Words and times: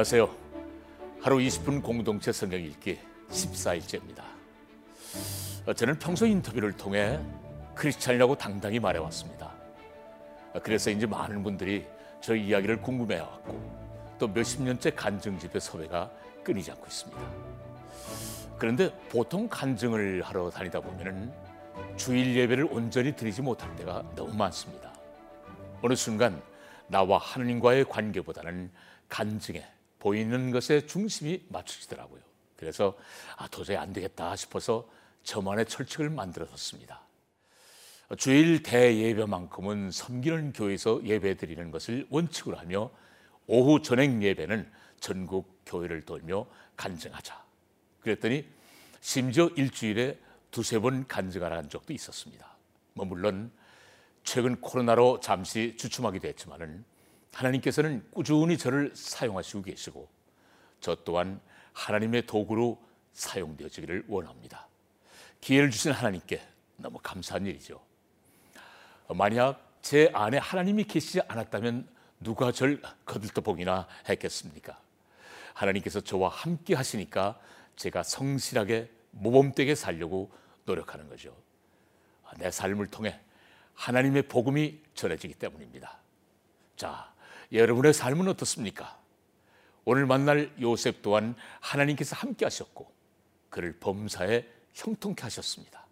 안녕하세요. 0.00 0.34
하루 1.20 1.36
20분 1.36 1.82
공동체 1.82 2.32
성경 2.32 2.58
읽기 2.58 2.98
14일째입니다. 3.28 4.22
저는 5.76 5.98
평소 5.98 6.24
인터뷰를 6.24 6.72
통해 6.72 7.20
크리스찬이라고 7.74 8.38
당당히 8.38 8.80
말해왔습니다. 8.80 9.52
그래서인지 10.62 11.06
많은 11.06 11.42
분들이 11.42 11.86
저 12.22 12.34
이야기를 12.34 12.80
궁금해왔고 12.80 14.16
또 14.18 14.26
몇십 14.26 14.62
년째 14.62 14.88
간증 14.92 15.38
집회 15.38 15.60
섭외가 15.60 16.10
끊이지 16.44 16.70
않고 16.70 16.86
있습니다. 16.86 17.20
그런데 18.58 18.90
보통 19.10 19.46
간증을 19.50 20.22
하러 20.22 20.48
다니다 20.48 20.80
보면은 20.80 21.30
주일 21.98 22.34
예배를 22.36 22.68
온전히 22.70 23.14
드리지 23.14 23.42
못할 23.42 23.76
때가 23.76 24.02
너무 24.16 24.34
많습니다. 24.34 24.94
어느 25.82 25.94
순간 25.94 26.40
나와 26.86 27.18
하느님과의 27.18 27.84
관계보다는 27.84 28.70
간증에 29.06 29.62
보이는 30.00 30.50
것에 30.50 30.86
중심이 30.86 31.44
맞춰지더라고요. 31.48 32.20
그래서 32.56 32.98
아, 33.36 33.46
도저히 33.48 33.76
안 33.76 33.92
되겠다 33.92 34.34
싶어서 34.34 34.88
저만의 35.22 35.66
철칙을 35.66 36.10
만들어뒀습니다. 36.10 37.00
주일 38.18 38.62
대예배만큼은 38.64 39.92
섬기는 39.92 40.52
교회에서 40.52 41.04
예배 41.04 41.36
드리는 41.36 41.70
것을 41.70 42.06
원칙으로 42.10 42.56
하며 42.56 42.90
오후 43.46 43.80
전행 43.82 44.22
예배는 44.22 44.70
전국 44.98 45.62
교회를 45.64 46.02
돌며 46.02 46.46
간증하자. 46.76 47.40
그랬더니 48.00 48.46
심지어 49.00 49.48
일주일에 49.56 50.18
두세 50.50 50.80
번 50.80 51.06
간증하라는 51.06 51.68
적도 51.68 51.92
있었습니다. 51.92 52.56
뭐 52.94 53.06
물론 53.06 53.52
최근 54.24 54.60
코로나로 54.60 55.20
잠시 55.20 55.76
주춤하기도 55.76 56.26
했지만은 56.28 56.84
하나님께서는 57.32 58.04
꾸준히 58.10 58.58
저를 58.58 58.92
사용하시고 58.94 59.62
계시고 59.62 60.08
저 60.80 60.96
또한 61.04 61.40
하나님의 61.72 62.26
도구로 62.26 62.82
사용되어지기를 63.12 64.04
원합니다. 64.08 64.68
기회를 65.40 65.70
주신 65.70 65.92
하나님께 65.92 66.42
너무 66.76 66.98
감사한 67.02 67.46
일이죠. 67.46 67.80
만약 69.08 69.78
제 69.82 70.10
안에 70.12 70.38
하나님이 70.38 70.84
계시지 70.84 71.20
않았다면 71.26 71.88
누가 72.20 72.52
절 72.52 72.80
거들떠보기나 73.06 73.88
했겠습니까? 74.08 74.78
하나님께서 75.54 76.00
저와 76.00 76.28
함께 76.28 76.74
하시니까 76.74 77.38
제가 77.76 78.02
성실하게 78.02 78.90
모범되게 79.12 79.74
살려고 79.74 80.30
노력하는 80.64 81.08
거죠. 81.08 81.34
내 82.38 82.50
삶을 82.50 82.88
통해 82.88 83.18
하나님의 83.74 84.28
복음이 84.28 84.80
전해지기 84.94 85.34
때문입니다. 85.34 85.98
자, 86.76 87.12
여러분의 87.52 87.92
삶은 87.92 88.28
어떻습니까? 88.28 88.98
오늘 89.84 90.06
만날 90.06 90.52
요셉 90.60 91.02
또한 91.02 91.34
하나님께서 91.60 92.14
함께 92.14 92.44
하셨고 92.44 92.92
그를 93.48 93.78
범사에 93.80 94.46
형통케 94.74 95.22
하셨습니다. 95.22 95.86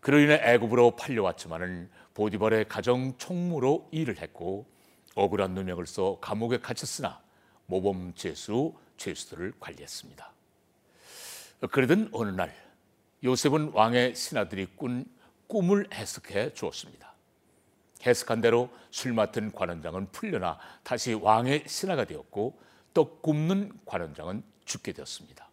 그로 0.00 0.18
인해 0.18 0.40
애굽으로 0.42 0.96
팔려왔지만은 0.96 1.90
보디발의 2.14 2.68
가정 2.68 3.16
총무로 3.18 3.88
일을 3.90 4.18
했고 4.18 4.66
억울한 5.14 5.52
누명을 5.52 5.86
써 5.86 6.18
감옥에 6.20 6.58
갇혔으나 6.58 7.20
모범 7.66 8.14
죄수로 8.14 8.78
죄수들을 8.96 9.54
관리했습니다. 9.60 10.32
그러던 11.70 12.10
어느 12.12 12.30
날 12.30 12.54
요셉은 13.24 13.72
왕의 13.74 14.14
신하들이 14.14 14.66
꾼 14.76 15.04
꿈을 15.48 15.88
해석해 15.92 16.52
주었습니다. 16.54 17.15
해석한 18.04 18.40
대로 18.40 18.70
술 18.90 19.12
맡은 19.12 19.52
관원장은 19.52 20.12
풀려나 20.12 20.58
다시 20.82 21.14
왕의 21.14 21.64
신하가 21.66 22.04
되었고 22.04 22.58
떡 22.92 23.22
굽는 23.22 23.72
관원장은 23.84 24.42
죽게 24.64 24.92
되었습니다. 24.92 25.48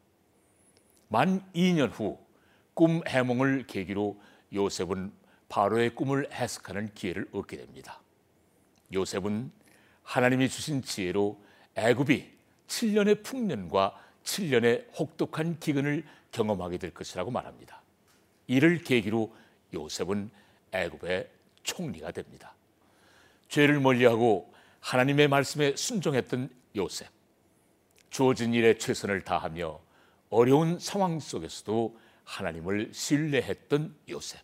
만 1.09 1.43
2년 1.53 1.91
후 1.91 2.23
꿈 2.73 3.01
해몽을 3.07 3.67
계기로 3.67 4.19
요셉은 4.53 5.11
바로의 5.49 5.93
꿈을 5.95 6.31
해석하는 6.31 6.93
기회를 6.93 7.27
얻게 7.31 7.57
됩니다. 7.57 8.01
요셉은 8.91 9.51
하나님이 10.03 10.49
주신 10.49 10.81
지혜로 10.81 11.39
애굽이 11.75 12.31
7년의 12.67 13.23
풍년과 13.23 13.99
7년의 14.23 14.87
혹독한 14.97 15.59
기근을 15.59 16.05
경험하게 16.31 16.77
될 16.77 16.93
것이라고 16.93 17.29
말합니다. 17.29 17.81
이를 18.47 18.83
계기로 18.83 19.35
요셉은 19.73 20.31
애굽의 20.71 21.29
총리가 21.63 22.11
됩니다. 22.11 22.55
죄를 23.47 23.79
멀리하고 23.79 24.53
하나님의 24.79 25.27
말씀에 25.27 25.75
순종했던 25.75 26.49
요셉. 26.75 27.07
주어진 28.09 28.53
일에 28.53 28.77
최선을 28.77 29.21
다하며 29.23 29.79
어려운 30.29 30.79
상황 30.79 31.19
속에서도 31.19 31.97
하나님을 32.23 32.91
신뢰했던 32.93 33.95
요셉. 34.09 34.39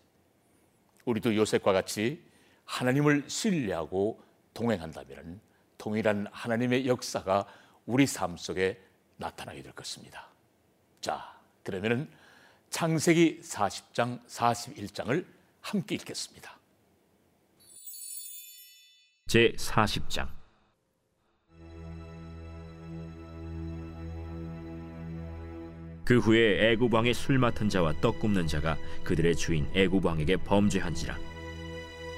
우리도 1.05 1.35
요셉과 1.35 1.73
같이 1.73 2.23
하나님을 2.65 3.25
신뢰하고 3.27 4.21
동행한다면 4.53 5.41
동일한 5.77 6.27
하나님의 6.31 6.87
역사가 6.87 7.45
우리 7.85 8.05
삶 8.05 8.37
속에 8.37 8.79
나타나게 9.17 9.63
될 9.63 9.71
것입니다. 9.73 10.27
자, 11.01 11.35
그러면은 11.63 12.09
창세기 12.69 13.41
40장, 13.41 14.23
41장을 14.27 15.25
함께 15.61 15.95
읽겠습니다. 15.95 16.58
제 19.29 19.53
40장. 19.57 20.27
그 26.03 26.17
후에 26.17 26.71
애굽 26.71 26.91
왕의 26.91 27.13
술 27.13 27.37
맡은 27.37 27.69
자와 27.69 27.93
떡 28.01 28.19
굽는 28.19 28.47
자가 28.47 28.75
그들의 29.03 29.35
주인 29.35 29.67
애굽 29.75 30.03
왕에게 30.03 30.37
범죄한지라. 30.37 31.15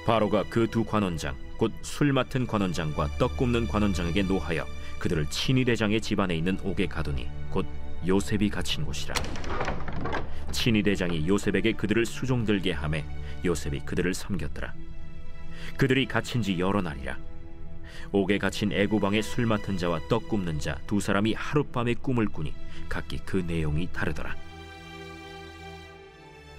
바로가 0.06 0.44
그 0.44 0.66
두 0.66 0.84
관원장 0.84 1.36
곧 1.58 1.70
술 1.82 2.14
맡은 2.14 2.46
관원장과 2.46 3.18
떡 3.18 3.36
굽는 3.36 3.68
관원장에게 3.68 4.22
노하여 4.22 4.64
그들을 4.98 5.28
친위 5.28 5.66
대장의 5.66 6.00
집안에 6.00 6.34
있는 6.34 6.58
옥에 6.64 6.86
가두니 6.86 7.28
곧 7.50 7.66
요셉이 8.06 8.48
갇힌 8.48 8.86
곳이라. 8.86 9.14
친위 10.50 10.82
대장이 10.82 11.28
요셉에게 11.28 11.72
그들을 11.72 12.06
수종들게 12.06 12.72
하매 12.72 13.04
요셉이 13.44 13.80
그들을 13.80 14.14
섬겼더라 14.14 14.72
그들이 15.76 16.06
갇힌 16.06 16.42
지 16.42 16.58
여러 16.58 16.80
날이라. 16.82 17.18
옥에 18.12 18.38
갇힌 18.38 18.72
애고방의 18.72 19.22
술 19.22 19.46
맡은 19.46 19.78
자와 19.78 20.00
떡 20.08 20.28
굽는 20.28 20.58
자 20.58 20.76
두 20.86 21.00
사람이 21.00 21.34
하룻밤에 21.34 21.94
꿈을 21.94 22.26
꾸니 22.26 22.52
각기 22.88 23.18
그 23.24 23.38
내용이 23.38 23.88
다르더라. 23.92 24.34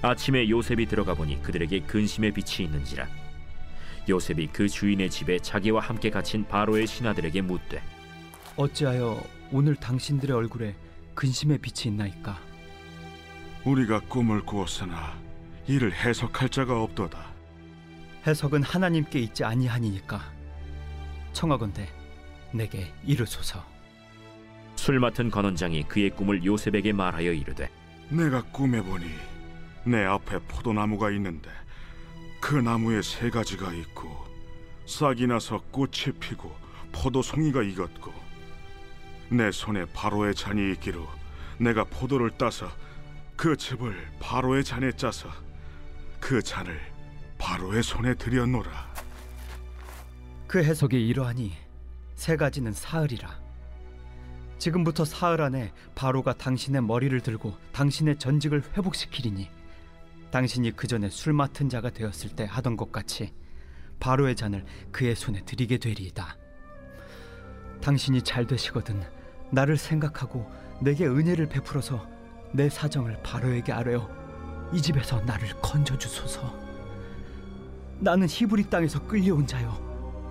아침에 0.02 0.50
요셉이 0.50 0.86
들어가 0.88 1.14
보니 1.14 1.42
그들에게 1.44 1.82
근심의 1.82 2.32
빛이 2.34 2.66
있는지라. 2.68 3.08
요셉이 4.10 4.48
그 4.52 4.68
주인의 4.68 5.10
집에 5.10 5.40
자기와 5.40 5.80
함께 5.82 6.10
갇힌 6.10 6.46
바로의 6.46 6.88
신하들에게 6.88 7.42
묻되 7.42 7.82
어찌하여 8.58 9.24
오늘 9.52 9.76
당신들의 9.76 10.36
얼굴에 10.36 10.76
근심의 11.16 11.60
빛이 11.60 11.94
있나이까? 11.94 12.38
우리가 13.64 14.02
꿈을 14.10 14.42
꾸었으나 14.42 15.18
이를 15.68 15.94
해석할 15.94 16.50
자가 16.50 16.82
없도다 16.82 17.32
해석은 18.26 18.64
하나님께 18.64 19.20
있지 19.20 19.44
아니하니니까. 19.44 20.22
청하건대 21.34 21.90
내게 22.54 22.94
이르소서. 23.06 23.64
술 24.76 25.00
맡은 25.00 25.30
관원장이 25.30 25.84
그의 25.84 26.10
꿈을 26.10 26.44
요셉에게 26.44 26.94
말하여 26.94 27.32
이르되 27.32 27.70
내가 28.10 28.42
꿈에 28.44 28.82
보니 28.82 29.06
내 29.86 30.04
앞에 30.04 30.40
포도나무가 30.48 31.12
있는데 31.12 31.50
그 32.42 32.56
나무에 32.56 33.02
세 33.02 33.30
가지가 33.30 33.74
있고 33.74 34.10
싹이 34.86 35.28
나서 35.28 35.62
꽃이 35.72 36.14
피고 36.20 36.56
포도송이가 36.92 37.64
익었고 37.64 38.14
내 39.30 39.52
손에 39.52 39.86
바로의 39.94 40.36
잔이 40.36 40.72
있기로 40.74 41.08
내가 41.58 41.84
포도를 41.86 42.32
따서 42.38 42.70
그 43.36 43.56
즙을 43.56 44.12
바로의 44.20 44.64
잔에 44.64 44.92
짜서 44.92 45.30
그 46.20 46.42
잔을 46.42 46.93
바로의 47.44 47.84
손에 47.84 48.16
들여놓으라. 48.16 48.94
그 50.48 50.64
해석이 50.64 51.08
이러하니 51.08 51.52
세 52.16 52.38
가지는 52.38 52.72
사흘이라. 52.72 53.38
지금부터 54.60 55.04
사흘 55.04 55.42
안에 55.42 55.74
바로가 55.94 56.36
당신의 56.36 56.82
머리를 56.84 57.20
들고 57.20 57.58
당신의 57.74 58.18
전직을 58.18 58.64
회복시키리니 58.78 59.50
당신이 60.32 60.72
그 60.72 60.88
전에 60.88 61.10
술 61.10 61.34
맡은 61.34 61.68
자가 61.68 61.90
되었을 61.90 62.30
때 62.30 62.48
하던 62.50 62.78
것 62.78 62.94
같이 62.94 63.34
바로의 64.00 64.38
잔을 64.38 64.66
그의 64.94 65.14
손에 65.14 65.44
드리게 65.44 65.80
되리이다. 65.80 66.38
당신이 67.82 68.22
잘 68.22 68.48
되시거든 68.48 69.04
나를 69.52 69.76
생각하고 69.76 70.50
내게 70.80 71.06
은혜를 71.06 71.50
베풀어서 71.50 72.08
내 72.54 72.70
사정을 72.70 73.22
바로에게 73.22 73.74
아뢰어 73.74 74.10
이 74.72 74.82
집에서 74.82 75.20
나를 75.22 75.50
건져 75.62 75.98
주소서. 75.98 76.63
나는 78.00 78.28
히브리 78.28 78.70
땅에서 78.70 79.06
끌려온 79.08 79.46
자요 79.48 79.82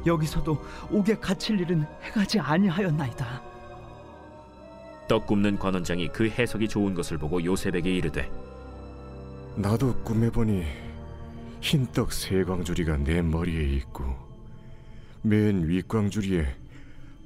여기서도 0.06 0.58
옥에 0.90 1.14
갇힐 1.16 1.60
일은 1.60 1.86
해가지 2.02 2.38
아니하였나이다 2.40 3.42
떡 5.08 5.26
굽는 5.26 5.58
관원장이 5.58 6.08
그 6.08 6.28
해석이 6.28 6.68
좋은 6.68 6.94
것을 6.94 7.18
보고 7.18 7.42
요셉에게 7.42 7.90
이르되 7.90 8.30
나도 9.56 9.94
꿈에 10.02 10.30
보니 10.30 10.64
흰 11.60 11.86
떡 11.92 12.10
세 12.12 12.42
광주리가 12.44 12.96
내 12.98 13.22
머리에 13.22 13.62
있고 13.76 14.04
맨 15.22 15.68
윗광주리에 15.68 16.46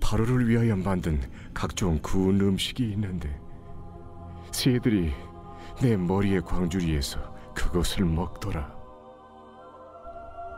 바로를 0.00 0.46
위하여 0.48 0.76
만든 0.76 1.20
각종 1.54 1.98
구운 2.02 2.40
음식이 2.40 2.82
있는데 2.92 3.40
새들이 4.52 5.12
내 5.80 5.96
머리의 5.96 6.42
광주리에서 6.42 7.34
그것을 7.54 8.04
먹더라. 8.04 8.75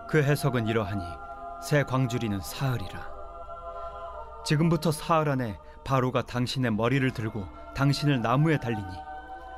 그 0.09 0.23
해석은 0.23 0.67
이러하니 0.67 1.05
새 1.63 1.83
광주리는 1.83 2.41
사흘이라. 2.41 3.19
지금부터 4.47 4.91
사흘 4.91 5.29
안에 5.29 5.59
바로가 5.85 6.23
당신의 6.23 6.73
머리를 6.73 7.11
들고 7.11 7.47
당신을 7.75 8.23
나무에 8.23 8.59
달리니 8.59 8.89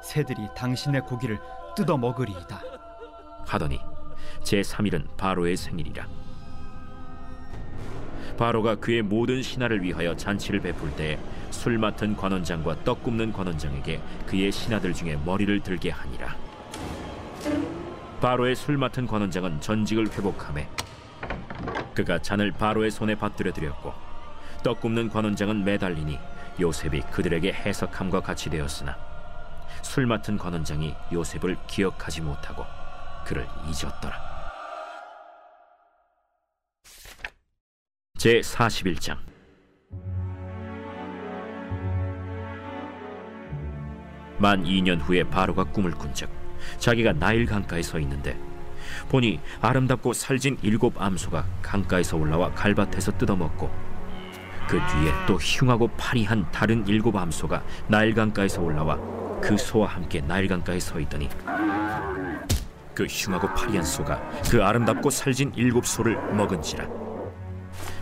새들이 0.02 0.48
당신의 0.56 1.02
고기를 1.02 1.38
뜯어 1.76 1.96
먹으리이다. 1.96 2.60
하더니 3.46 3.80
제 4.42 4.60
3일은 4.60 5.16
바로의 5.16 5.56
생일이라 5.56 6.06
바로가 8.36 8.76
그의 8.76 9.02
모든 9.02 9.42
신하를 9.42 9.82
위하여 9.82 10.16
잔치를 10.16 10.60
베풀 10.60 10.90
때에 10.96 11.18
술 11.50 11.78
맡은 11.78 12.16
관원장과 12.16 12.84
떡 12.84 13.04
굽는 13.04 13.32
관원장에게 13.32 14.00
그의 14.26 14.50
신하들 14.50 14.94
중에 14.94 15.16
머리를 15.24 15.60
들게 15.60 15.90
하니라 15.90 16.36
바로의 18.20 18.54
술 18.54 18.76
맡은 18.76 19.06
관원장은 19.06 19.62
전직을 19.62 20.12
회복하매 20.12 20.68
그가 21.94 22.20
잔을 22.20 22.52
바로의 22.52 22.90
손에 22.90 23.14
받들어 23.14 23.52
드렸고 23.52 23.94
떡 24.62 24.80
굽는 24.80 25.08
관원장은 25.08 25.64
매달리니 25.64 26.18
요셉이 26.60 27.00
그들에게 27.10 27.50
해석함과 27.50 28.20
같이 28.20 28.50
되었으나 28.50 28.96
술 29.82 30.06
맡은 30.06 30.36
관원장이 30.36 30.94
요셉을 31.12 31.56
기억하지 31.66 32.20
못하고 32.20 32.64
그를 33.24 33.46
잊었더라. 33.66 34.30
제 38.18 38.40
41장 38.40 39.16
만 44.36 44.64
2년 44.64 45.00
후에 45.00 45.22
바로가 45.24 45.64
꿈을 45.64 45.92
꾼즉 45.92 46.39
자기가 46.78 47.14
나일 47.14 47.46
강가에 47.46 47.82
서 47.82 47.98
있는데 47.98 48.38
보니 49.08 49.40
아름답고 49.60 50.12
살진 50.12 50.58
일곱 50.62 51.00
암소가 51.00 51.44
강가에서 51.62 52.16
올라와 52.16 52.52
갈밭에서 52.52 53.18
뜯어먹고 53.18 53.70
그 54.68 54.76
뒤에 54.76 55.12
또 55.26 55.34
흉하고 55.34 55.88
파리한 55.96 56.50
다른 56.52 56.86
일곱 56.86 57.16
암소가 57.16 57.62
나일 57.88 58.14
강가에서 58.14 58.62
올라와 58.62 58.98
그 59.40 59.56
소와 59.56 59.88
함께 59.88 60.20
나일 60.20 60.48
강가에 60.48 60.78
서 60.78 61.00
있더니 61.00 61.28
그 62.94 63.06
흉하고 63.06 63.48
파리한 63.54 63.84
소가 63.84 64.20
그 64.50 64.62
아름답고 64.62 65.10
살진 65.10 65.52
일곱 65.56 65.86
소를 65.86 66.16
먹은지라. 66.34 66.86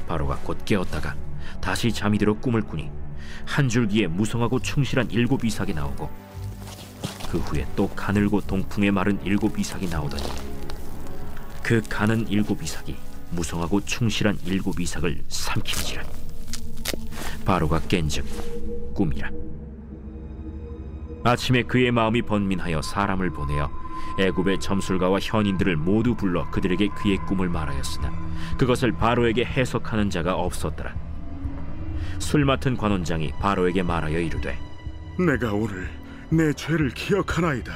바로가 0.08 0.36
곧 0.42 0.58
깨었다가 0.64 1.14
다시 1.60 1.92
잠이 1.92 2.18
들어 2.18 2.34
꿈을 2.34 2.62
꾸니 2.62 2.90
한 3.46 3.68
줄기에 3.68 4.06
무성하고 4.08 4.60
충실한 4.60 5.10
일곱 5.10 5.44
이삭이 5.44 5.74
나오고 5.74 6.10
그 7.30 7.38
후에 7.38 7.66
또 7.76 7.88
가늘고 7.88 8.40
동풍에 8.42 8.90
마른 8.90 9.18
일곱 9.24 9.58
이삭이 9.58 9.88
나오더니 9.88 10.22
그 11.62 11.82
가는 11.88 12.26
일곱 12.28 12.62
이삭이 12.62 12.96
무성하고 13.30 13.84
충실한 13.84 14.38
일곱 14.44 14.80
이삭을 14.80 15.24
삼킨지라 15.28 16.02
바로가 17.44 17.80
깬즉 17.88 18.94
꿈이라 18.94 19.30
아침에 21.24 21.62
그의 21.64 21.90
마음이 21.90 22.22
번민하여 22.22 22.80
사람을 22.80 23.30
보내어 23.30 23.70
애굽의 24.18 24.60
점술가와 24.60 25.18
현인들을 25.20 25.76
모두 25.76 26.14
불러 26.14 26.50
그들에게 26.50 26.88
그의 26.88 27.18
꿈을 27.26 27.48
말하였으나 27.48 28.12
그것을 28.56 28.92
바로에게 28.92 29.44
해석하는 29.44 30.10
자가 30.10 30.34
없었더라. 30.34 30.94
술 32.18 32.44
맡은 32.44 32.76
관원장이 32.76 33.32
바로에게 33.40 33.82
말하여 33.82 34.18
이르되 34.18 34.58
내가 35.18 35.52
오늘 35.52 35.88
내 36.30 36.52
죄를 36.52 36.90
기억하나이다. 36.90 37.72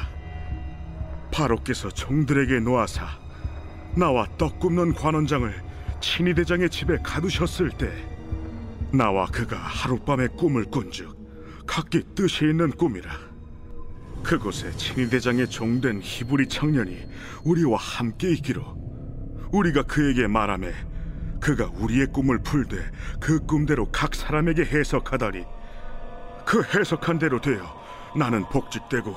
바로께서 1.33 1.89
종들에게 1.89 2.61
놓아사 2.61 3.07
나와 3.97 4.27
떡 4.37 4.61
굽는 4.61 4.93
관원장을 4.93 5.51
친위 6.01 6.35
대장의 6.35 6.69
집에 6.69 6.99
가두셨을 7.03 7.71
때 7.71 7.91
나와 8.93 9.25
그가 9.27 9.57
하룻밤에 9.57 10.29
꿈을 10.37 10.65
꾼즉 10.65 11.17
각기 11.67 12.03
뜻이 12.15 12.45
있는 12.45 12.71
꿈이라. 12.71 13.11
그곳에 14.23 14.71
친위 14.73 15.09
대장의 15.09 15.49
종된 15.49 16.01
히브리 16.03 16.49
청년이 16.49 16.99
우리와 17.45 17.79
함께 17.79 18.31
있기로 18.33 18.63
우리가 19.51 19.85
그에게 19.85 20.27
말하매 20.27 20.73
그가 21.41 21.71
우리의 21.75 22.09
꿈을 22.09 22.43
풀되 22.43 22.77
그 23.19 23.41
꿈대로 23.47 23.91
각 23.91 24.15
사람에게 24.15 24.67
해석하다니 24.67 25.45
그 26.45 26.63
해석한 26.63 27.19
대로 27.19 27.41
되어 27.41 27.82
나는 28.17 28.45
복직되고 28.45 29.15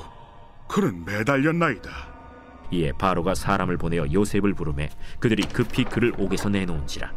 그는 0.67 1.05
매달렸나이다. 1.05 2.15
이에 2.71 2.91
바로가 2.93 3.35
사람을 3.35 3.77
보내어 3.77 4.07
요셉을 4.11 4.53
부르매 4.53 4.89
그들이 5.19 5.43
급히 5.43 5.83
그를 5.83 6.11
옥에서 6.17 6.49
내놓은지라 6.49 7.11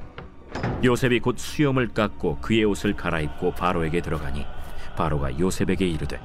요셉이 0.85 1.21
곧 1.21 1.39
수염을 1.39 1.89
깎고 1.89 2.39
그의 2.41 2.65
옷을 2.65 2.95
갈아입고 2.95 3.53
바로에게 3.53 4.03
들어가니 4.03 4.47
바로가 4.97 5.39
요셉에게 5.39 5.87
이르되 5.87 6.21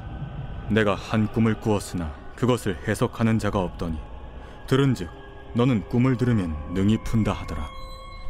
내가 0.69 0.95
한 0.95 1.27
꿈을 1.27 1.59
꾸었으나 1.59 2.13
그것을 2.35 2.77
해석하는 2.88 3.39
자가 3.39 3.59
없더니 3.59 3.97
들은즉 4.67 5.09
너는 5.55 5.88
꿈을 5.88 6.17
들으면 6.17 6.55
능히 6.73 6.97
푼다 7.03 7.31
하더라. 7.31 7.67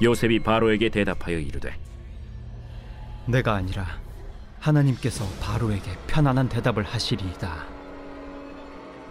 요셉이 0.02 0.44
바로에게 0.44 0.90
대답하여 0.90 1.38
이르되 1.40 1.74
내가 3.26 3.54
아니라 3.54 3.86
하나님께서 4.64 5.28
바로에게 5.42 5.92
편안한 6.08 6.48
대답을 6.48 6.84
하시리이다. 6.84 7.66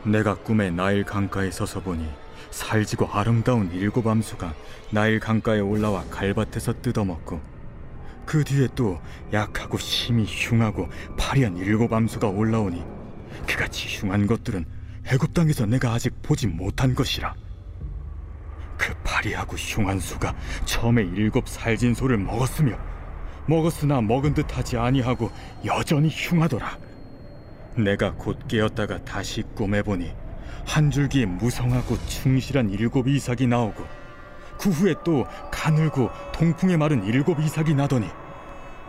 내가 0.04 0.34
꿈에 0.34 0.70
나일 0.70 1.04
강가에 1.04 1.50
서서 1.50 1.80
보니 1.80 2.08
살지고 2.50 3.06
아름다운 3.12 3.70
일곱 3.72 4.06
암수가 4.06 4.54
나일 4.90 5.20
강가에 5.20 5.60
올라와 5.60 6.04
갈밭에서 6.10 6.80
뜯어먹고 6.80 7.40
그 8.24 8.42
뒤에 8.44 8.68
또 8.74 9.00
약하고 9.32 9.76
심히 9.76 10.24
흉하고 10.24 10.88
파리한 11.18 11.58
일곱 11.58 11.92
암수가 11.92 12.28
올라오니 12.28 12.82
그같이 13.46 13.88
흉한 13.88 14.26
것들은 14.26 14.64
애굽 15.06 15.34
땅에서 15.34 15.66
내가 15.66 15.92
아직 15.92 16.14
보지 16.22 16.46
못한 16.46 16.94
것이라 16.94 17.34
그 18.78 18.94
파리하고 19.04 19.56
흉한 19.56 20.00
수가 20.00 20.34
처음에 20.64 21.02
일곱 21.02 21.48
살진 21.48 21.94
소를 21.94 22.16
먹었으며 22.16 22.91
먹었으나 23.46 24.00
먹은 24.00 24.34
듯하지 24.34 24.76
아니하고 24.76 25.30
여전히 25.64 26.08
흉하더라. 26.08 26.78
내가 27.76 28.12
곧 28.14 28.38
깨었다가 28.48 29.04
다시 29.04 29.42
꿈에 29.54 29.82
보니 29.82 30.12
한 30.66 30.90
줄기에 30.90 31.26
무성하고 31.26 31.96
충실한 32.06 32.70
일곱 32.70 33.08
이삭이 33.08 33.46
나오고 33.46 33.84
그 34.60 34.70
후에 34.70 34.94
또 35.04 35.26
가늘고 35.50 36.10
동풍에 36.32 36.76
마른 36.76 37.04
일곱 37.04 37.40
이삭이 37.40 37.74
나더니 37.74 38.08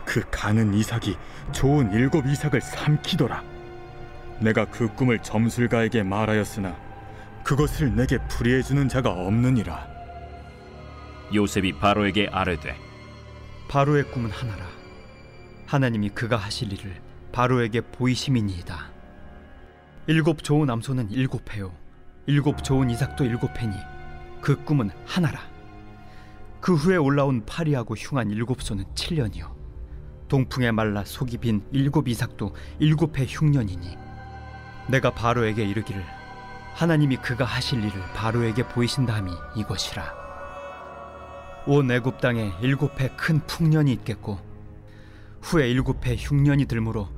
그 0.05 0.23
가는 0.29 0.73
이삭이 0.73 1.17
좋은 1.51 1.91
일곱 1.93 2.25
이삭을 2.27 2.61
삼키더라. 2.61 3.43
내가 4.39 4.65
그 4.65 4.93
꿈을 4.93 5.19
점술가에게 5.19 6.03
말하였으나 6.03 6.75
그것을 7.43 7.95
내게 7.95 8.17
풀이해 8.27 8.61
주는 8.61 8.87
자가 8.87 9.09
없느니라. 9.09 9.87
요셉이 11.33 11.79
바로에게 11.79 12.29
아뢰되 12.31 12.75
바로의 13.73 14.03
꿈은 14.11 14.29
하나라. 14.29 14.67
하나님이 15.65 16.09
그가 16.09 16.37
하실 16.37 16.71
일을 16.71 17.01
바로에게 17.31 17.81
보이심이니이다. 17.81 18.91
일곱 20.05 20.43
좋은 20.43 20.69
암소는 20.69 21.09
일곱 21.09 21.51
해요. 21.51 21.73
일곱 22.27 22.63
좋은 22.63 22.91
이삭도 22.91 23.25
일곱 23.25 23.57
해니 23.57 23.75
그 24.41 24.63
꿈은 24.63 24.91
하나라. 25.07 25.39
그 26.61 26.75
후에 26.75 26.97
올라온 26.97 27.43
파리하고 27.47 27.95
흉한 27.95 28.29
일곱 28.29 28.61
소는 28.61 28.85
칠년이요. 28.93 29.55
동풍에 30.27 30.69
말라 30.69 31.03
속이 31.03 31.39
빈 31.39 31.65
일곱 31.71 32.07
이삭도 32.07 32.55
일곱 32.77 33.17
해 33.17 33.25
흉년이니 33.27 33.97
내가 34.87 35.09
바로에게 35.09 35.65
이르기를 35.65 36.05
하나님이 36.75 37.17
그가 37.17 37.43
하실 37.45 37.79
일을 37.79 37.99
바로에게 38.13 38.67
보이신다 38.67 39.15
함이 39.15 39.31
이것이라. 39.55 40.22
온 41.65 41.89
애굽 41.91 42.19
땅에 42.19 42.51
일곱 42.61 42.99
해 42.99 43.09
큰 43.15 43.39
풍년이 43.47 43.91
있겠고 43.93 44.39
후에 45.41 45.69
일곱 45.69 46.05
해 46.05 46.15
흉년이 46.17 46.65
들므로 46.65 47.09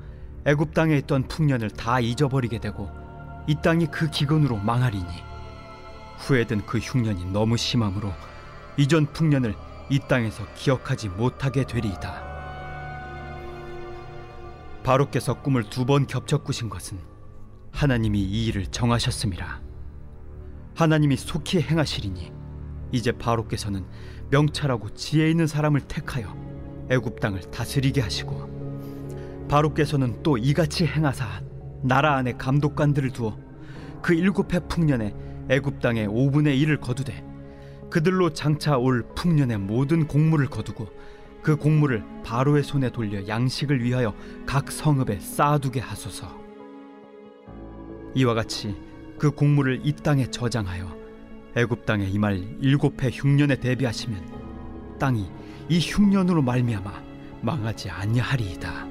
애굽 0.46 0.74
땅에 0.74 0.98
있던 0.98 1.28
풍년을 1.28 1.72
다 1.72 2.00
잊어버리게 2.00 2.60
되고 2.60 2.90
이 3.48 3.56
땅이 3.62 3.88
그 3.88 4.10
기근으로 4.10 4.58
망하리니 4.58 5.08
후에 6.20 6.46
든 6.46 6.62
그 6.66 6.78
흉년이 6.78 7.26
너무 7.32 7.58
심함으로 7.58 8.12
이전 8.78 9.06
풍년을 9.12 9.56
이 9.90 10.00
땅에서 10.00 10.46
기억하지 10.56 11.10
못하게 11.10 11.66
되리이다. 11.66 12.24
바로께서 14.84 15.42
꿈을 15.42 15.64
두 15.70 15.86
번 15.86 16.08
겹쳐 16.08 16.38
꾸신 16.40 16.70
것은 16.70 17.00
하나님이 17.72 18.20
이 18.22 18.46
일을 18.48 18.68
정하셨음이라 18.68 19.62
하나님이 20.76 21.18
속히 21.18 21.62
행하시리니 21.62 22.32
이제 22.92 23.12
바로께서는 23.12 23.86
명찰하고 24.30 24.94
지혜 24.94 25.30
있는 25.30 25.48
사람을 25.48 25.82
택하여 25.82 26.36
애굽 26.90 27.20
땅을 27.20 27.42
다스리게 27.52 28.02
하시고 28.02 29.48
바로께서는 29.50 30.24
또 30.24 30.38
이같이 30.38 30.86
행하사 30.86 31.42
나라 31.82 32.16
안에 32.16 32.34
감독관들을 32.34 33.12
두어 33.12 33.38
그 34.02 34.14
일곱 34.14 34.54
해 34.54 34.60
풍년에 34.60 35.14
애굽 35.50 35.80
땅의 35.80 36.08
5분의 36.08 36.60
1을 36.64 36.82
거두되 36.82 37.24
그들로 37.90 38.34
장차 38.34 38.78
올 38.78 39.06
풍년의 39.16 39.60
모든 39.60 40.08
곡물을 40.08 40.48
거두고 40.48 40.88
그 41.42 41.56
곡물을 41.56 42.04
바로의 42.24 42.64
손에 42.64 42.90
돌려 42.90 43.28
양식을 43.28 43.84
위하여 43.84 44.16
각 44.48 44.72
성읍에 44.72 45.20
쌓아두게 45.20 45.80
하소서. 45.80 46.28
이와 48.16 48.34
같이 48.34 48.76
그 49.20 49.30
곡물을 49.30 49.82
이 49.84 49.94
땅에 49.94 50.26
저장하여 50.26 51.05
애굽 51.56 51.86
땅에 51.86 52.06
임할 52.06 52.44
일곱 52.60 53.02
해 53.02 53.10
흉년에 53.12 53.56
대비하시면 53.56 54.98
땅이 55.00 55.26
이 55.70 55.80
흉년으로 55.80 56.42
말미암아 56.42 56.92
망하지 57.42 57.90
아니하리이다. 57.90 58.88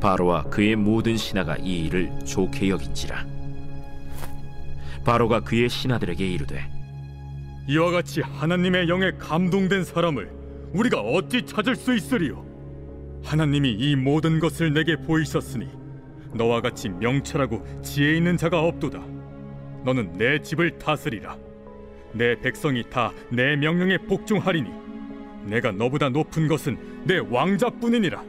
바로와 0.00 0.44
그의 0.44 0.74
모든 0.74 1.16
신하가 1.16 1.56
이 1.58 1.86
일을 1.86 2.24
좋게 2.24 2.70
여긴지라 2.70 3.24
바로가 5.04 5.40
그의 5.40 5.68
신하들에게 5.68 6.26
이르되 6.26 6.68
이와 7.68 7.92
같이 7.92 8.20
하나님의 8.20 8.88
영에 8.88 9.12
감동된 9.12 9.84
사람을 9.84 10.30
우리가 10.72 11.00
어찌 11.00 11.46
찾을 11.46 11.76
수 11.76 11.94
있으리요? 11.94 12.44
하나님이 13.22 13.70
이 13.70 13.94
모든 13.94 14.40
것을 14.40 14.72
내게 14.72 14.96
보이셨으니 14.96 15.68
너와 16.34 16.60
같이 16.60 16.88
명철하고 16.88 17.82
지혜 17.82 18.16
있는 18.16 18.36
자가 18.36 18.60
없도다. 18.62 19.21
너는 19.84 20.12
내 20.14 20.40
집을 20.40 20.78
다스리라. 20.78 21.36
내 22.12 22.38
백성이 22.40 22.84
다 22.90 23.10
내 23.30 23.56
명령에 23.56 23.98
복종하리니 23.98 24.70
내가 25.44 25.72
너보다 25.72 26.08
높은 26.08 26.46
것은 26.46 27.02
내 27.04 27.18
왕자뿐이니라. 27.18 28.22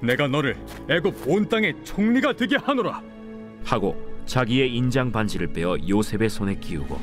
내가 0.00 0.26
너를 0.28 0.56
애굽 0.90 1.28
온 1.28 1.48
땅의 1.48 1.84
총리가 1.84 2.34
되게 2.34 2.56
하노라. 2.56 3.02
하고 3.64 3.96
자기의 4.26 4.74
인장 4.74 5.12
반지를 5.12 5.48
빼어 5.48 5.76
요셉의 5.88 6.28
손에 6.28 6.54
끼우고 6.56 6.98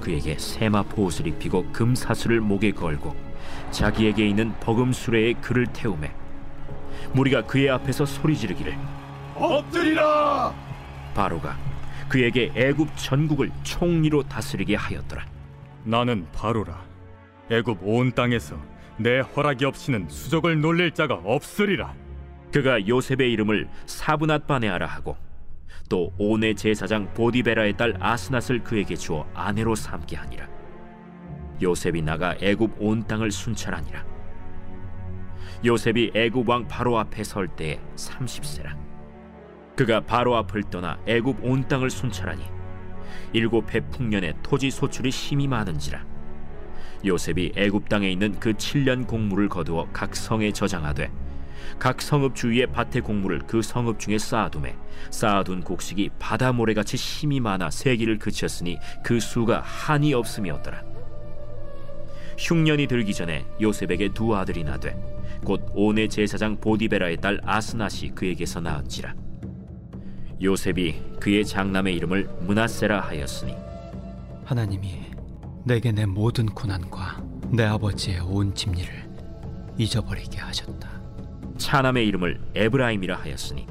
그에게 0.00 0.36
세마 0.38 0.82
포 0.84 1.04
옷을 1.04 1.26
입히고 1.26 1.72
금사슬을 1.72 2.40
목에 2.40 2.70
걸고 2.72 3.14
자기에게 3.70 4.26
있는 4.28 4.52
버금 4.60 4.92
수레에 4.92 5.34
그를 5.34 5.66
태우매 5.72 6.10
무리가 7.12 7.42
그의 7.42 7.70
앞에서 7.70 8.04
소리 8.06 8.36
지르기를 8.36 8.74
엎드리라! 9.34 10.54
바로가 11.14 11.56
그에게 12.08 12.52
애굽 12.54 12.88
전국을 12.96 13.50
총리로 13.62 14.22
다스리게 14.24 14.76
하였더라 14.76 15.26
나는 15.84 16.26
바로라. 16.32 16.84
애굽 17.50 17.78
온 17.82 18.12
땅에서 18.12 18.60
내 18.98 19.20
허락이 19.20 19.64
없이는 19.64 20.08
수족을 20.08 20.60
놀릴 20.60 20.92
자가 20.92 21.14
없으리라. 21.14 21.94
그가 22.52 22.86
요셉의 22.86 23.32
이름을 23.32 23.68
사브낫 23.86 24.46
바네아라 24.46 24.86
하고 24.86 25.16
또 25.88 26.12
오네 26.18 26.54
제사장 26.54 27.12
보디베라의 27.14 27.76
딸 27.76 27.94
아스낫을 28.00 28.64
그에게 28.64 28.96
주어 28.96 29.26
아내로 29.34 29.74
삼게 29.74 30.16
하니라 30.16 30.48
요셉이 31.60 32.02
나가 32.02 32.34
애굽 32.40 32.76
온 32.78 33.06
땅을 33.06 33.30
순찰하니라 33.30 34.04
요셉이 35.64 36.12
애굽 36.14 36.48
왕 36.48 36.66
바로 36.66 36.98
앞에 36.98 37.22
설 37.24 37.48
때에 37.48 37.80
30세라 37.96 38.85
그가 39.76 40.00
바로 40.00 40.36
앞을 40.36 40.64
떠나 40.64 40.98
애굽 41.06 41.44
온 41.44 41.68
땅을 41.68 41.90
순찰하니 41.90 42.42
일곱 43.32 43.74
해 43.74 43.80
풍년에 43.80 44.32
토지 44.42 44.70
소출이 44.70 45.10
심히 45.10 45.46
많은지라. 45.46 46.04
요셉이 47.04 47.52
애굽 47.54 47.88
땅에 47.88 48.10
있는 48.10 48.40
그 48.40 48.54
7년 48.54 49.06
공물을 49.06 49.48
거두어 49.48 49.88
각 49.92 50.16
성에 50.16 50.52
저장하되 50.52 51.10
각 51.78 52.00
성읍 52.00 52.34
주위의 52.34 52.68
밭의 52.68 53.02
곡물을 53.02 53.40
그 53.46 53.60
성읍 53.60 53.98
중에 53.98 54.18
쌓아두매 54.18 54.74
쌓아둔 55.10 55.62
곡식이 55.62 56.10
바다 56.18 56.52
모래같이 56.52 56.96
힘이 56.96 57.40
많아 57.40 57.70
세기를 57.70 58.18
그쳤으니 58.18 58.78
그 59.04 59.20
수가 59.20 59.60
한이 59.60 60.14
없음이었더라. 60.14 60.82
흉년이 62.38 62.86
들기 62.86 63.12
전에 63.12 63.44
요셉에게 63.60 64.10
두 64.14 64.34
아들이 64.36 64.64
나되 64.64 64.96
곧 65.44 65.70
오네 65.74 66.08
제사장 66.08 66.56
보디베라의 66.60 67.18
딸 67.18 67.40
아스낫이 67.44 68.14
그에게서 68.14 68.60
낳은지라 68.60 69.14
요셉이 70.42 71.00
그의 71.20 71.44
장남의 71.44 71.94
이름을 71.96 72.28
문하세라 72.42 73.00
하였으니 73.00 73.54
하나님이 74.44 75.06
내게 75.64 75.92
내 75.92 76.04
모든 76.06 76.46
고난과 76.46 77.22
내 77.50 77.64
아버지의 77.64 78.20
온 78.20 78.54
집리를 78.54 78.92
잊어버리게 79.78 80.38
하셨다. 80.38 80.88
차남의 81.56 82.06
이름을 82.06 82.40
에브라임이라 82.54 83.16
하였으니 83.16 83.66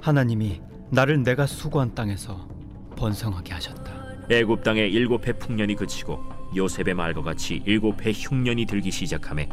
하나님이 0.00 0.60
나를 0.90 1.22
내가 1.22 1.46
수고한 1.46 1.94
땅에서 1.94 2.48
번성하게 2.96 3.54
하셨다. 3.54 3.92
애굽 4.30 4.62
땅에 4.62 4.82
일곱 4.82 5.26
해 5.26 5.32
풍년이 5.32 5.76
그치고 5.76 6.20
요셉의 6.54 6.94
말과 6.94 7.22
같이 7.22 7.62
일곱 7.64 8.04
해 8.04 8.12
흉년이 8.12 8.66
들기 8.66 8.90
시작하매 8.90 9.48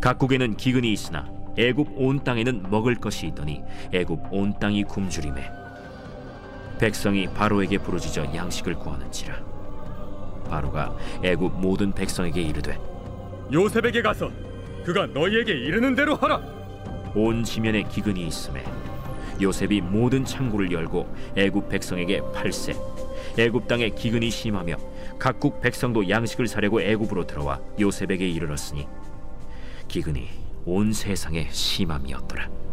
각국에는 0.00 0.56
기근이 0.56 0.92
있으나 0.92 1.28
애굽 1.58 1.88
온 1.96 2.22
땅에는 2.22 2.70
먹을 2.70 2.94
것이 2.94 3.26
있더니 3.28 3.62
애굽 3.92 4.20
온 4.30 4.54
땅이 4.60 4.84
굶주림에 4.84 5.61
백성이 6.82 7.28
바로에게 7.28 7.78
부르짖어 7.78 8.34
양식을 8.34 8.74
구하는지라. 8.74 9.36
바로가 10.50 10.96
애굽 11.22 11.60
모든 11.60 11.92
백성에게 11.92 12.42
이르되 12.42 12.76
요셉에게 13.52 14.02
가서 14.02 14.32
그가 14.84 15.06
너희에게 15.06 15.52
이르는 15.52 15.94
대로 15.94 16.16
하라. 16.16 16.42
온 17.14 17.44
지면에 17.44 17.84
기근이 17.84 18.26
있음에 18.26 18.64
요셉이 19.40 19.80
모든 19.80 20.24
창고를 20.24 20.72
열고 20.72 21.14
애굽 21.36 21.68
백성에게 21.68 22.20
팔세. 22.34 22.74
애굽 23.38 23.68
땅에 23.68 23.90
기근이 23.90 24.28
심하며 24.28 24.74
각국 25.20 25.60
백성도 25.60 26.08
양식을 26.08 26.48
사려고 26.48 26.82
애굽으로 26.82 27.28
들어와 27.28 27.60
요셉에게 27.78 28.28
이르렀으니 28.28 28.88
기근이 29.86 30.28
온 30.64 30.92
세상에 30.92 31.46
심함이었더라 31.48 32.71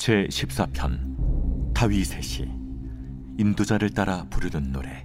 제 0.00 0.26
14편 0.30 1.74
다윗의 1.74 2.22
시 2.22 2.48
인도자를 3.38 3.90
따라 3.90 4.24
부르는 4.30 4.72
노래 4.72 5.04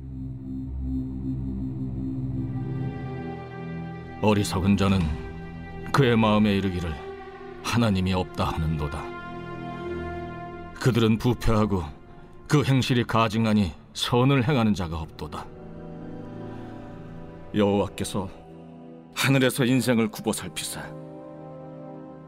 어리석은 4.22 4.78
자는 4.78 5.02
그의 5.92 6.16
마음에 6.16 6.56
이르기를 6.56 6.96
하나님이 7.62 8.14
없다 8.14 8.46
하는도다. 8.46 9.04
그들은 10.76 11.18
부패하고 11.18 11.84
그 12.48 12.64
행실이 12.64 13.04
가증하니 13.04 13.74
선을 13.94 14.48
행하는 14.48 14.74
자가 14.74 14.98
없도다. 14.98 15.46
여호와께서 17.54 18.30
하늘에서 19.14 19.66
인생을 19.66 20.08
굽어 20.08 20.32
살피사 20.32 21.05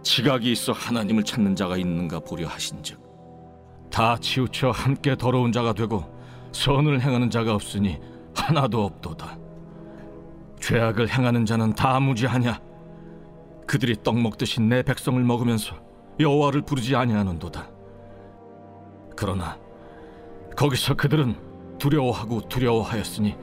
지각이 0.04 0.52
있어 0.52 0.72
하나님을 0.72 1.24
찾는 1.24 1.56
자가 1.56 1.78
있는가 1.78 2.20
보려 2.20 2.48
하신즉 2.48 3.08
다 3.92 4.18
치우쳐 4.18 4.72
함께 4.72 5.16
더러운 5.16 5.52
자가 5.52 5.74
되고 5.74 6.04
선을 6.52 7.02
행하는 7.02 7.30
자가 7.30 7.54
없으니 7.54 8.00
하나도 8.36 8.84
없도다. 8.86 9.38
죄악을 10.60 11.10
행하는 11.10 11.46
자는 11.46 11.74
다 11.74 12.00
무지하냐? 12.00 12.60
그들이 13.66 13.96
떡 14.04 14.20
먹듯이 14.20 14.62
내 14.62 14.82
백성을 14.82 15.22
먹으면서 15.24 15.76
여호와를 16.20 16.62
부르지 16.62 16.96
아니하는도다. 16.96 17.70
그러나 19.16 19.58
거기서 20.56 20.96
그들은 20.96 21.36
두려워하고 21.78 22.48
두려워하였으니 22.48 23.36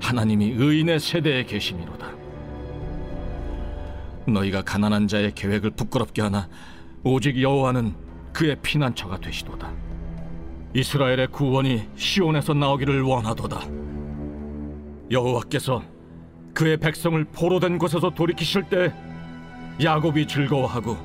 하나님이 0.00 0.52
의인의 0.56 1.00
세대에 1.00 1.44
계심이로다. 1.44 2.23
너희가 4.26 4.62
가난한 4.62 5.08
자의 5.08 5.32
계획을 5.34 5.70
부끄럽게 5.70 6.22
하나 6.22 6.48
오직 7.02 7.40
여호와는 7.40 7.94
그의 8.32 8.56
피난처가 8.62 9.20
되시도다. 9.20 9.72
이스라엘의 10.74 11.28
구원이 11.28 11.88
시온에서 11.94 12.54
나오기를 12.54 13.02
원하도다. 13.02 13.60
여호와께서 15.10 15.82
그의 16.52 16.76
백성을 16.78 17.22
포로된 17.24 17.78
곳에서 17.78 18.10
돌이키실 18.10 18.64
때 18.68 18.92
야곱이 19.82 20.26
즐거워하고 20.26 20.96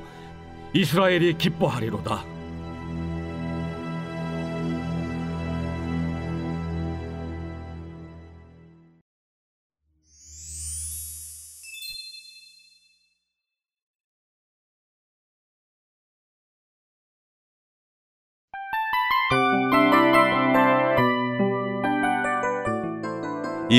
이스라엘이 0.72 1.34
기뻐하리로다. 1.38 2.24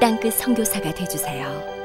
땅끝 0.00 0.34
선교사가 0.34 0.94
되주세요. 0.94 1.77